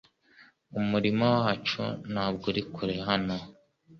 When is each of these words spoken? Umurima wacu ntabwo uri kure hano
Umurima 0.79 1.25
wacu 1.39 1.81
ntabwo 2.11 2.43
uri 2.51 2.63
kure 2.73 2.95
hano 3.07 3.35